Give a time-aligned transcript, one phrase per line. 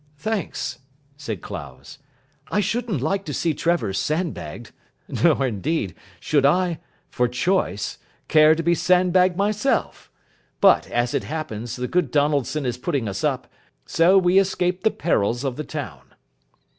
[0.17, 0.79] "Thanks,"
[1.15, 1.99] said Clowes.
[2.47, 4.71] "I shouldn't like to see Trevor sand bagged.
[5.07, 6.79] Nor indeed, should I
[7.11, 10.09] for choice care to be sand bagged myself.
[10.59, 13.47] But, as it happens, the good Donaldson is putting us up,
[13.85, 16.15] so we escape the perils of the town.